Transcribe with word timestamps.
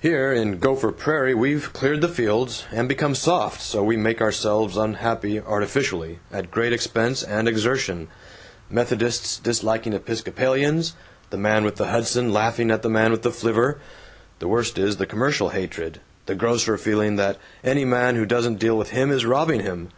Here 0.00 0.32
in 0.32 0.58
Gopher 0.58 0.90
Prairie 0.90 1.34
we've 1.34 1.70
cleared 1.74 2.00
the 2.00 2.08
fields, 2.08 2.64
and 2.72 2.88
become 2.88 3.14
soft, 3.14 3.60
so 3.60 3.82
we 3.82 3.94
make 3.94 4.22
ourselves 4.22 4.74
unhappy 4.74 5.38
artificially, 5.38 6.18
at 6.32 6.50
great 6.50 6.72
expense 6.72 7.22
and 7.22 7.46
exertion: 7.46 8.08
Methodists 8.70 9.36
disliking 9.38 9.92
Episcopalians, 9.92 10.94
the 11.28 11.36
man 11.36 11.62
with 11.62 11.76
the 11.76 11.88
Hudson 11.88 12.32
laughing 12.32 12.70
at 12.70 12.80
the 12.80 12.88
man 12.88 13.10
with 13.10 13.20
the 13.20 13.30
flivver. 13.30 13.76
The 14.38 14.48
worst 14.48 14.78
is 14.78 14.96
the 14.96 15.04
commercial 15.04 15.50
hatred 15.50 16.00
the 16.24 16.34
grocer 16.34 16.78
feeling 16.78 17.16
that 17.16 17.36
any 17.62 17.84
man 17.84 18.16
who 18.16 18.24
doesn't 18.24 18.58
deal 18.58 18.78
with 18.78 18.92
him 18.92 19.10
is 19.10 19.26
robbing 19.26 19.60
him. 19.60 19.90